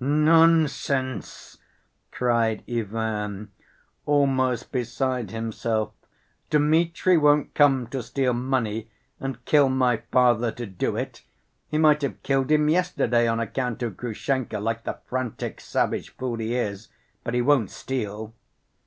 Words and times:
"Nonsense!" 0.00 1.58
cried 2.10 2.64
Ivan, 2.66 3.52
almost 4.06 4.72
beside 4.72 5.32
himself. 5.32 5.92
"Dmitri 6.48 7.18
won't 7.18 7.52
come 7.54 7.86
to 7.88 8.02
steal 8.02 8.32
money 8.32 8.88
and 9.20 9.44
kill 9.44 9.68
my 9.68 9.98
father 10.10 10.50
to 10.50 10.64
do 10.64 10.96
it. 10.96 11.26
He 11.68 11.76
might 11.76 12.00
have 12.00 12.22
killed 12.22 12.50
him 12.50 12.70
yesterday 12.70 13.28
on 13.28 13.38
account 13.38 13.82
of 13.82 13.98
Grushenka, 13.98 14.60
like 14.60 14.84
the 14.84 14.96
frantic, 15.04 15.60
savage 15.60 16.08
fool 16.16 16.36
he 16.36 16.54
is, 16.54 16.88
but 17.22 17.34
he 17.34 17.42
won't 17.42 17.70
steal." 17.70 18.32